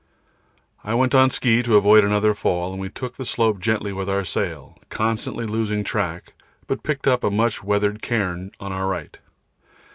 [0.83, 4.09] I went on ski to avoid another fall, and we took the slope gently with
[4.09, 6.33] our sail, constantly losing the track,
[6.65, 9.19] but picked up a much weathered cairn on our right.